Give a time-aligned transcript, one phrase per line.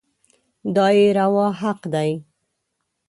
[0.75, 2.11] دا يې روا حق دی.